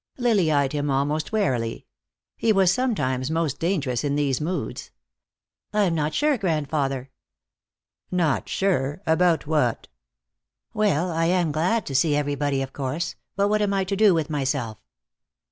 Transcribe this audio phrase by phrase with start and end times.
[0.17, 1.85] Lily eyed him almost warily.
[2.35, 4.89] He was sometimes most dangerous in these moods.
[5.73, 7.11] "I'm not sure, grandfather."
[8.09, 9.89] "Not sure about what?"
[10.73, 13.13] "Well, I am glad to see everybody, of course.
[13.35, 14.79] But what am I to do with myself?"